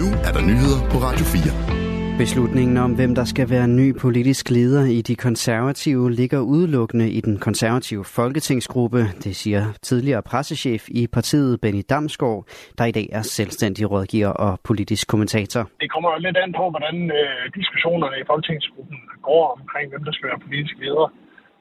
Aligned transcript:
Nu 0.00 0.06
er 0.26 0.32
der 0.36 0.42
nyheder 0.50 0.80
på 0.92 0.96
Radio 1.06 1.24
4. 1.24 2.18
Beslutningen 2.22 2.76
om, 2.84 2.90
hvem 2.98 3.12
der 3.20 3.26
skal 3.32 3.46
være 3.54 3.68
ny 3.80 3.88
politisk 4.04 4.44
leder 4.56 4.84
i 4.98 5.00
de 5.08 5.16
konservative, 5.26 6.04
ligger 6.20 6.40
udelukkende 6.54 7.06
i 7.18 7.20
den 7.20 7.36
konservative 7.46 8.04
folketingsgruppe, 8.18 9.00
det 9.24 9.34
siger 9.42 9.62
tidligere 9.88 10.22
pressechef 10.30 10.82
i 11.00 11.06
partiet 11.16 11.60
Benny 11.62 11.82
Damsgaard, 11.90 12.40
der 12.78 12.84
i 12.84 12.94
dag 12.98 13.08
er 13.18 13.22
selvstændig 13.22 13.90
rådgiver 13.90 14.32
og 14.44 14.52
politisk 14.68 15.04
kommentator. 15.08 15.62
Det 15.80 15.90
kommer 15.94 16.10
lidt 16.26 16.36
an 16.44 16.52
på, 16.60 16.64
hvordan 16.74 16.96
øh, 17.20 17.42
diskussionerne 17.58 18.16
i 18.22 18.24
folketingsgruppen 18.30 18.98
går 19.28 19.44
omkring, 19.60 19.86
hvem 19.90 20.04
der 20.04 20.12
skal 20.12 20.28
være 20.30 20.40
politisk 20.46 20.74
leder. 20.84 21.08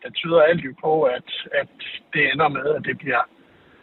Det 0.04 0.12
tyder 0.20 0.42
alt 0.50 0.62
jo 0.68 0.74
på, 0.86 0.94
at, 1.18 1.30
at 1.62 1.74
det 2.14 2.22
ender 2.34 2.50
med, 2.58 2.68
at 2.78 2.84
det 2.90 2.96
bliver, 2.98 3.24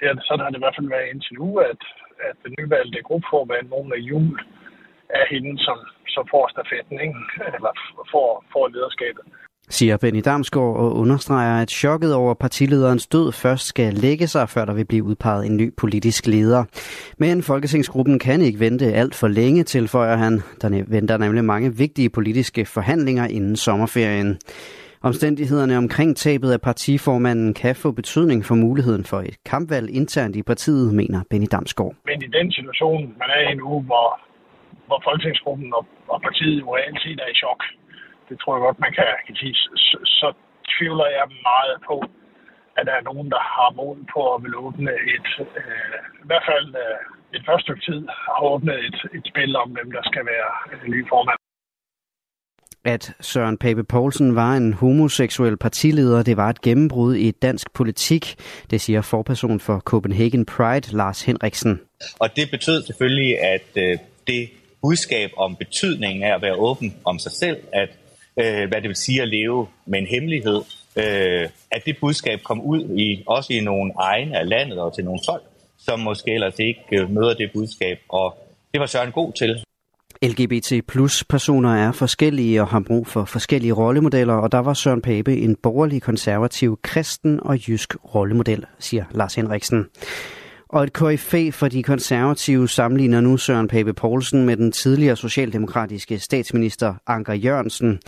det 0.01 0.07
er, 0.11 0.15
sådan 0.27 0.43
har 0.45 0.51
det 0.51 0.61
i 0.61 0.65
hvert 0.65 0.79
fald 0.79 0.95
været 0.95 1.11
indtil 1.13 1.35
nu, 1.41 1.49
at, 1.71 1.83
at 2.29 2.37
den 2.45 2.53
nyvalgte 2.59 3.07
gruppeformand, 3.09 3.67
nogen 3.69 3.93
af 3.97 4.01
jul, 4.11 4.35
er 5.19 5.25
hende, 5.33 5.53
som, 5.67 5.79
som 6.15 6.25
får 6.33 6.45
stafetten, 6.55 6.97
ikke? 7.07 7.19
eller 7.57 7.73
får, 8.13 8.29
får 8.53 8.65
lederskabet 8.75 9.25
siger 9.71 9.97
Benny 9.97 10.21
Damsgaard 10.25 10.77
og 10.77 10.97
understreger, 10.97 11.63
at 11.63 11.71
chokket 11.71 12.15
over 12.15 12.35
partilederens 12.35 13.07
død 13.07 13.33
først 13.33 13.67
skal 13.67 13.95
lægge 13.95 14.27
sig, 14.27 14.49
før 14.49 14.65
der 14.65 14.75
vil 14.75 14.87
blive 14.87 15.05
udpeget 15.05 15.47
en 15.47 15.57
ny 15.57 15.75
politisk 15.77 16.27
leder. 16.27 16.65
Men 17.19 17.43
Folketingsgruppen 17.43 18.19
kan 18.19 18.41
ikke 18.41 18.61
vente 18.61 18.85
alt 18.85 19.15
for 19.15 19.29
længe, 19.29 19.63
tilføjer 19.65 20.17
han. 20.17 20.43
Der 20.63 20.85
venter 20.89 21.17
nemlig 21.17 21.45
mange 21.45 21.77
vigtige 21.77 22.11
politiske 22.11 22.65
forhandlinger 22.65 23.27
inden 23.27 23.57
sommerferien. 23.57 24.39
Omstændighederne 25.09 25.77
omkring 25.77 26.17
tabet 26.17 26.51
af 26.53 26.61
partiformanden 26.61 27.55
kan 27.55 27.75
få 27.77 27.93
betydning 27.93 28.45
for 28.45 28.55
muligheden 28.55 29.05
for 29.11 29.21
et 29.29 29.37
kampvalg 29.51 29.91
internt 30.01 30.37
i 30.37 30.43
partiet, 30.43 30.95
mener 30.95 31.21
Benny 31.31 31.49
Damsgaard. 31.53 31.95
Men 32.11 32.23
i 32.23 32.31
den 32.39 32.53
situation, 32.53 33.03
man 33.23 33.29
er 33.37 33.51
i 33.51 33.55
nu, 33.55 33.81
hvor 33.89 34.21
hvor 34.89 35.01
Folketingsgruppen 35.09 35.69
og, 35.79 35.85
og 36.13 36.19
partiet 36.27 36.61
jo 36.63 36.69
reelt 36.77 37.01
set 37.03 37.21
er 37.25 37.31
i 37.33 37.41
chok. 37.43 37.61
Det 38.29 38.37
tror 38.39 38.53
jeg 38.55 38.63
godt, 38.67 38.79
man 38.87 38.93
kan, 38.99 39.09
kan 39.27 39.37
sige. 39.41 39.55
Så, 39.89 39.99
så 40.21 40.29
tvivler 40.75 41.07
jeg 41.19 41.27
meget 41.51 41.77
på, 41.89 41.97
at 42.79 42.87
der 42.89 42.95
er 42.97 43.09
nogen, 43.11 43.29
der 43.35 43.43
har 43.55 43.71
mod 43.79 43.99
på 44.15 44.21
at 44.35 44.43
vil 44.45 44.55
åbne 44.67 44.93
et, 45.15 45.31
øh, 45.61 45.99
i 46.25 46.27
hvert 46.29 46.47
fald 46.51 46.69
øh, 46.85 46.99
et 47.37 47.43
første 47.49 47.65
stykke 47.67 47.85
tid, 47.89 48.01
har 48.37 48.45
åbnet 48.55 48.79
et, 48.89 48.99
et 49.17 49.25
spil 49.31 49.53
om, 49.63 49.69
hvem 49.77 49.91
der 49.97 50.03
skal 50.11 50.25
være 50.33 50.51
øh, 50.73 50.83
ny 50.95 51.01
formand. 51.13 51.40
At 52.85 53.13
Søren 53.21 53.59
Pape 53.59 53.85
Poulsen 53.85 54.35
var 54.35 54.57
en 54.57 54.73
homoseksuel 54.73 55.57
partileder, 55.57 56.23
det 56.23 56.37
var 56.37 56.51
et 56.51 56.61
gennembrud 56.61 57.15
i 57.15 57.31
dansk 57.31 57.73
politik, 57.73 58.35
det 58.71 58.81
siger 58.81 59.03
forperson 59.03 59.61
for 59.61 59.79
Copenhagen 59.79 60.45
Pride, 60.45 60.97
Lars 60.97 61.23
Henriksen. 61.23 61.81
Og 62.19 62.37
det 62.37 62.51
betød 62.51 62.83
selvfølgelig, 62.83 63.41
at 63.41 63.63
øh, 63.77 63.99
det 64.27 64.49
budskab 64.83 65.31
om 65.37 65.57
betydningen 65.57 66.23
af 66.23 66.35
at 66.35 66.43
være 66.43 66.55
åben 66.55 66.95
om 67.05 67.19
sig 67.19 67.33
selv, 67.33 67.59
at 67.73 67.89
øh, 68.37 68.69
hvad 68.69 68.81
det 68.81 68.89
vil 68.89 68.97
sige 68.97 69.23
at 69.23 69.29
leve 69.29 69.67
med 69.87 69.99
en 69.99 70.07
hemmelighed, 70.07 70.61
øh, 70.97 71.49
at 71.71 71.83
det 71.87 71.97
budskab 72.01 72.43
kom 72.43 72.61
ud 72.61 72.99
i 72.99 73.23
også 73.27 73.53
i 73.53 73.61
nogle 73.61 73.93
egne 73.99 74.39
af 74.39 74.49
landet 74.49 74.79
og 74.79 74.95
til 74.95 75.05
nogle 75.05 75.21
folk, 75.29 75.43
som 75.79 76.01
måske 76.01 76.31
ellers 76.35 76.59
ikke 76.59 76.81
øh, 76.93 77.11
møder 77.11 77.35
det 77.35 77.51
budskab, 77.55 77.99
og 78.09 78.39
det 78.73 78.81
var 78.81 78.87
Søren 78.87 79.13
god 79.13 79.33
til. 79.33 79.65
LGBT 80.23 80.73
plus 80.89 81.25
personer 81.25 81.75
er 81.75 81.93
forskellige 81.93 82.63
og 82.63 82.69
har 82.69 82.81
brug 82.81 83.07
for 83.07 83.25
forskellige 83.25 83.73
rollemodeller, 83.73 84.35
og 84.35 84.53
der 84.53 84.59
var 84.59 84.75
Søren 84.75 85.03
Pape 85.03 85.37
en 85.37 85.57
borgerlig 85.63 86.03
konservativ, 86.03 86.79
kristen 86.83 87.41
og 87.43 87.69
jysk 87.69 87.97
rollemodel, 88.15 88.65
siger 88.79 89.05
Lars 89.11 89.35
Henriksen. 89.35 89.87
Og 90.73 90.83
et 90.83 90.93
KFA 90.93 91.51
for 91.51 91.69
de 91.69 91.83
konservative 91.83 92.69
sammenligner 92.69 93.21
nu 93.21 93.37
Søren 93.37 93.69
Pape 93.69 93.93
Poulsen 93.93 94.47
med 94.47 94.57
den 94.57 94.73
tidligere 94.73 95.17
socialdemokratiske 95.17 96.19
statsminister 96.19 96.95
Anker 97.07 97.35
Jørgensen. 97.35 97.99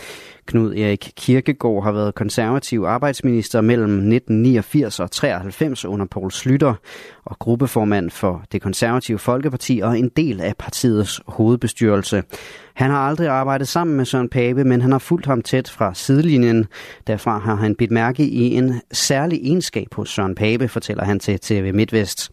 Knud 0.47 0.75
Erik 0.75 1.13
Kirkegaard 1.17 1.85
har 1.85 1.93
været 1.93 2.15
konservativ 2.15 2.83
arbejdsminister 2.83 3.61
mellem 3.61 3.91
1989 3.91 5.01
og 5.01 5.11
93 5.11 5.85
under 5.85 6.07
Poul 6.07 6.31
Slytter 6.31 6.75
og 7.25 7.39
gruppeformand 7.39 8.11
for 8.11 8.45
det 8.53 8.63
konservative 8.63 9.19
Folkeparti 9.19 9.81
og 9.85 9.99
en 9.99 10.09
del 10.09 10.41
af 10.41 10.57
partiets 10.57 11.21
hovedbestyrelse. 11.27 12.23
Han 12.75 12.91
har 12.91 12.99
aldrig 12.99 13.29
arbejdet 13.29 13.69
sammen 13.69 13.97
med 13.97 14.05
Søren 14.05 14.29
Pape, 14.29 14.65
men 14.65 14.81
han 14.81 14.93
har 14.93 14.99
fulgt 14.99 15.27
ham 15.27 15.43
tæt 15.43 15.69
fra 15.69 15.95
sidelinjen. 15.95 16.67
Derfra 17.07 17.39
har 17.39 17.55
han 17.55 17.75
bidt 17.75 17.91
mærke 17.91 18.25
i 18.25 18.55
en 18.55 18.81
særlig 18.93 19.39
egenskab 19.43 19.95
hos 19.95 20.11
Søren 20.11 20.35
Pape, 20.35 20.69
fortæller 20.69 21.05
han 21.05 21.19
til 21.19 21.39
TV 21.39 21.75
MidtVest. 21.75 22.31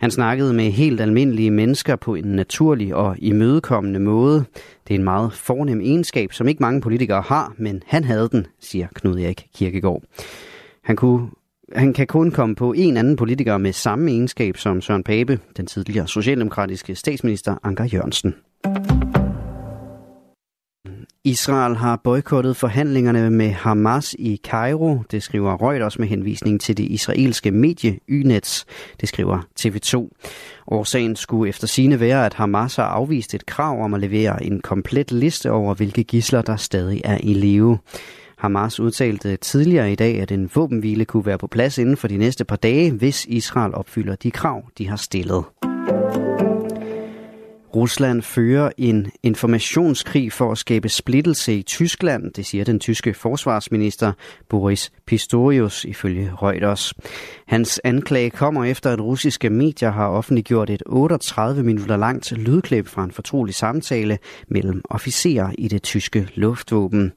Han 0.00 0.10
snakkede 0.10 0.54
med 0.54 0.70
helt 0.70 1.00
almindelige 1.00 1.50
mennesker 1.50 1.96
på 1.96 2.14
en 2.14 2.24
naturlig 2.24 2.94
og 2.94 3.16
imødekommende 3.18 4.00
måde. 4.00 4.44
Det 4.88 4.94
er 4.94 4.98
en 4.98 5.04
meget 5.04 5.32
fornem 5.32 5.80
egenskab, 5.80 6.32
som 6.32 6.48
ikke 6.48 6.62
mange 6.62 6.80
politikere 6.80 7.22
har, 7.22 7.52
men 7.58 7.82
han 7.86 8.04
havde 8.04 8.28
den, 8.32 8.46
siger 8.60 8.86
Knud 8.94 9.18
Erik 9.18 9.46
Kirkegaard. 9.54 10.02
Han 10.84 10.96
kunne 10.96 11.28
han 11.72 11.92
kan 11.92 12.06
kun 12.06 12.30
komme 12.30 12.54
på 12.54 12.72
en 12.72 12.96
anden 12.96 13.16
politiker 13.16 13.58
med 13.58 13.72
samme 13.72 14.10
egenskab 14.10 14.56
som 14.56 14.80
Søren 14.80 15.04
Pape, 15.04 15.38
den 15.56 15.66
tidligere 15.66 16.08
socialdemokratiske 16.08 16.94
statsminister 16.94 17.56
Anker 17.62 17.84
Jørgensen. 17.84 18.34
Israel 21.24 21.76
har 21.76 22.00
boykottet 22.04 22.56
forhandlingerne 22.56 23.30
med 23.30 23.50
Hamas 23.50 24.16
i 24.18 24.40
Kairo. 24.44 25.02
Det 25.10 25.22
skriver 25.22 25.62
Reuters 25.62 25.98
med 25.98 26.08
henvisning 26.08 26.60
til 26.60 26.76
det 26.76 26.84
israelske 26.84 27.50
medie 27.50 27.98
Ynets. 28.08 28.66
Det 29.00 29.08
skriver 29.08 29.40
TV2. 29.60 30.08
Årsagen 30.66 31.16
skulle 31.16 31.48
efter 31.48 31.66
sine 31.66 32.00
være, 32.00 32.26
at 32.26 32.34
Hamas 32.34 32.76
har 32.76 32.84
afvist 32.84 33.34
et 33.34 33.46
krav 33.46 33.82
om 33.82 33.94
at 33.94 34.00
levere 34.00 34.44
en 34.44 34.60
komplet 34.60 35.12
liste 35.12 35.50
over, 35.50 35.74
hvilke 35.74 36.04
gisler 36.04 36.42
der 36.42 36.56
stadig 36.56 37.00
er 37.04 37.18
i 37.22 37.34
live. 37.34 37.78
Hamas 38.38 38.80
udtalte 38.80 39.32
øh, 39.32 39.38
tidligere 39.38 39.92
i 39.92 39.94
dag, 39.94 40.20
at 40.20 40.32
en 40.32 40.50
våbenhvile 40.54 41.04
kunne 41.04 41.26
være 41.26 41.38
på 41.38 41.46
plads 41.46 41.78
inden 41.78 41.96
for 41.96 42.08
de 42.08 42.16
næste 42.16 42.44
par 42.44 42.56
dage, 42.56 42.92
hvis 42.92 43.24
Israel 43.24 43.74
opfylder 43.74 44.16
de 44.16 44.30
krav, 44.30 44.64
de 44.78 44.88
har 44.88 44.96
stillet. 44.96 45.44
Rusland 47.74 48.22
fører 48.22 48.70
en 48.76 49.10
informationskrig 49.22 50.32
for 50.32 50.52
at 50.52 50.58
skabe 50.58 50.88
splittelse 50.88 51.54
i 51.54 51.62
Tyskland, 51.62 52.32
det 52.32 52.46
siger 52.46 52.64
den 52.64 52.80
tyske 52.80 53.14
forsvarsminister 53.14 54.12
Boris 54.48 54.92
Pistorius 55.06 55.84
ifølge 55.84 56.32
Reuters. 56.42 56.94
Hans 57.46 57.80
anklage 57.84 58.30
kommer 58.30 58.64
efter, 58.64 58.90
at 58.90 59.00
russiske 59.00 59.50
medier 59.50 59.90
har 59.90 60.08
offentliggjort 60.08 60.70
et 60.70 60.82
38 60.86 61.62
minutter 61.62 61.96
langt 61.96 62.32
lydklip 62.32 62.88
fra 62.88 63.04
en 63.04 63.12
fortrolig 63.12 63.54
samtale 63.54 64.18
mellem 64.48 64.82
officerer 64.90 65.50
i 65.58 65.68
det 65.68 65.82
tyske 65.82 66.28
luftvåben. 66.34 67.12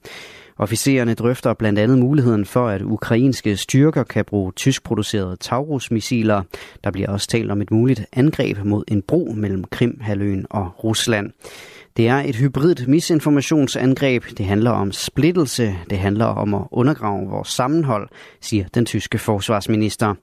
Officererne 0.58 1.14
drøfter 1.14 1.54
blandt 1.54 1.78
andet 1.78 1.98
muligheden 1.98 2.44
for, 2.44 2.68
at 2.68 2.82
ukrainske 2.82 3.56
styrker 3.56 4.02
kan 4.02 4.24
bruge 4.24 4.52
tyskproducerede 4.52 5.36
Taurus-missiler. 5.36 6.42
Der 6.84 6.90
bliver 6.90 7.08
også 7.08 7.28
talt 7.28 7.50
om 7.50 7.62
et 7.62 7.70
muligt 7.70 8.06
angreb 8.12 8.64
mod 8.64 8.84
en 8.88 9.02
bro 9.02 9.32
mellem 9.36 9.64
Krimhaløen 9.64 10.46
og 10.50 10.84
Rusland. 10.84 11.30
Det 11.96 12.08
er 12.08 12.16
et 12.16 12.36
hybrid 12.36 12.86
misinformationsangreb. 12.86 14.24
Det 14.38 14.46
handler 14.46 14.70
om 14.70 14.92
splittelse. 14.92 15.74
Det 15.90 15.98
handler 15.98 16.24
om 16.24 16.54
at 16.54 16.62
undergrave 16.70 17.28
vores 17.28 17.48
sammenhold, 17.48 18.08
siger 18.40 18.64
den 18.74 18.86
tyske 18.86 19.18
forsvarsminister. 19.18 20.14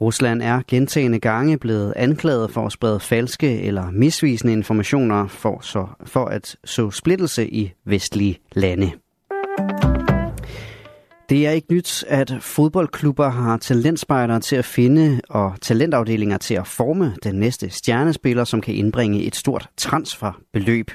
Rusland 0.00 0.42
er 0.42 0.60
gentagende 0.68 1.18
gange 1.18 1.58
blevet 1.58 1.92
anklaget 1.96 2.50
for 2.50 2.66
at 2.66 2.72
sprede 2.72 3.00
falske 3.00 3.60
eller 3.60 3.90
misvisende 3.90 4.52
informationer 4.52 5.26
for, 5.26 5.58
så, 5.62 5.86
for 6.04 6.24
at 6.24 6.56
så 6.64 6.90
splittelse 6.90 7.48
i 7.48 7.72
vestlige 7.84 8.38
lande. 8.52 8.92
Thank 9.56 9.70
you. 9.70 9.83
Det 11.34 11.46
er 11.46 11.50
ikke 11.50 11.74
nyt, 11.74 12.04
at 12.08 12.34
fodboldklubber 12.40 13.28
har 13.28 13.56
talentspejdere 13.56 14.40
til 14.40 14.56
at 14.56 14.64
finde 14.64 15.20
og 15.28 15.54
talentafdelinger 15.60 16.38
til 16.38 16.54
at 16.54 16.66
forme 16.66 17.16
den 17.24 17.34
næste 17.34 17.70
stjernespiller, 17.70 18.44
som 18.44 18.60
kan 18.60 18.74
indbringe 18.74 19.22
et 19.22 19.36
stort 19.36 19.68
transferbeløb. 19.76 20.90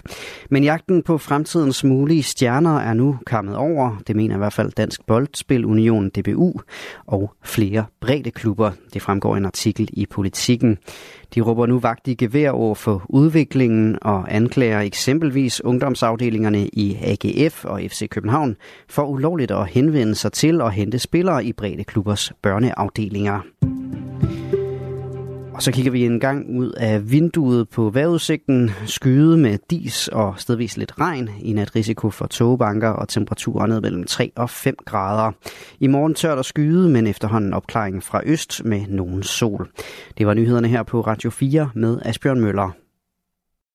Men 0.49 0.63
jagten 0.63 1.03
på 1.03 1.17
fremtidens 1.17 1.83
mulige 1.83 2.23
stjerner 2.23 2.79
er 2.79 2.93
nu 2.93 3.17
kommet 3.25 3.55
over. 3.55 4.01
Det 4.07 4.15
mener 4.15 4.35
i 4.35 4.37
hvert 4.37 4.53
fald 4.53 4.71
Dansk 4.71 5.05
Boldspil 5.07 5.65
Union 5.65 6.09
DBU 6.09 6.53
og 7.07 7.33
flere 7.43 7.85
brede 8.01 8.31
klubber. 8.31 8.71
Det 8.93 9.01
fremgår 9.01 9.35
en 9.35 9.45
artikel 9.45 9.89
i 9.93 10.05
Politiken. 10.05 10.77
De 11.35 11.41
råber 11.41 11.65
nu 11.65 11.79
vagt 11.79 12.07
i 12.07 12.13
gevær 12.13 12.51
over 12.51 12.75
for 12.75 13.05
udviklingen 13.09 13.97
og 14.01 14.35
anklager 14.35 14.79
eksempelvis 14.79 15.63
ungdomsafdelingerne 15.63 16.67
i 16.67 16.97
AGF 17.01 17.65
og 17.65 17.81
FC 17.81 18.09
København 18.09 18.55
for 18.89 19.03
ulovligt 19.03 19.51
at 19.51 19.67
henvende 19.67 20.15
sig 20.15 20.28
til 20.29 20.61
at 20.61 20.73
hente 20.73 20.99
spillere 20.99 21.45
i 21.45 21.53
brede 21.53 21.83
klubbers 21.83 22.31
børneafdelinger. 22.41 23.41
Og 25.59 25.63
så 25.63 25.71
kigger 25.71 25.91
vi 25.91 26.05
en 26.05 26.19
gang 26.19 26.59
ud 26.59 26.71
af 26.71 27.11
vinduet 27.11 27.69
på 27.69 27.89
vejrudsigten. 27.89 28.71
Skyde 28.85 29.37
med 29.37 29.57
dis 29.69 30.07
og 30.07 30.33
stedvis 30.37 30.77
lidt 30.77 30.99
regn. 30.99 31.29
I 31.41 31.53
nat 31.53 31.75
risiko 31.75 32.09
for 32.09 32.27
tågebanker 32.27 32.89
og 32.89 33.07
temperaturer 33.07 33.67
ned 33.67 33.81
mellem 33.81 34.03
3 34.03 34.31
og 34.35 34.49
5 34.49 34.75
grader. 34.85 35.31
I 35.79 35.87
morgen 35.87 36.13
tørt 36.13 36.37
og 36.37 36.45
skyde, 36.45 36.89
men 36.89 37.07
efterhånden 37.07 37.53
opklaring 37.53 38.03
fra 38.03 38.21
øst 38.25 38.65
med 38.65 38.81
nogen 38.87 39.23
sol. 39.23 39.69
Det 40.17 40.27
var 40.27 40.33
nyhederne 40.33 40.67
her 40.67 40.83
på 40.83 41.01
Radio 41.01 41.29
4 41.29 41.69
med 41.75 41.99
Asbjørn 42.05 42.39
Møller. 42.39 42.71